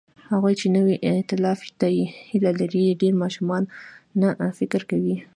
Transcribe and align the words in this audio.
هغوی 0.31 0.53
چې 0.61 0.67
نوي 0.77 0.95
ائتلاف 1.09 1.59
ته 1.79 1.87
هیله 2.29 2.51
لري، 2.59 2.85
ډېر 3.01 3.13
ماشومانه 3.23 4.29
فکر 4.59 4.81
کوي. 4.91 5.15